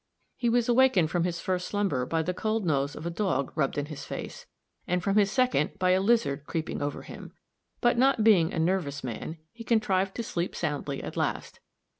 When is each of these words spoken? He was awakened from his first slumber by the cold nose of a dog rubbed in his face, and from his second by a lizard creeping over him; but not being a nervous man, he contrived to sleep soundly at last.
He 0.35 0.49
was 0.49 0.67
awakened 0.67 1.11
from 1.11 1.25
his 1.25 1.39
first 1.39 1.67
slumber 1.67 2.07
by 2.07 2.23
the 2.23 2.33
cold 2.33 2.65
nose 2.65 2.95
of 2.95 3.05
a 3.05 3.11
dog 3.11 3.51
rubbed 3.55 3.77
in 3.77 3.85
his 3.85 4.03
face, 4.03 4.47
and 4.87 5.03
from 5.03 5.15
his 5.15 5.29
second 5.31 5.77
by 5.77 5.91
a 5.91 6.01
lizard 6.01 6.47
creeping 6.47 6.81
over 6.81 7.03
him; 7.03 7.33
but 7.81 7.99
not 7.99 8.23
being 8.23 8.51
a 8.51 8.57
nervous 8.57 9.03
man, 9.03 9.37
he 9.53 9.63
contrived 9.63 10.15
to 10.15 10.23
sleep 10.23 10.55
soundly 10.55 11.03
at 11.03 11.15
last. 11.17 11.59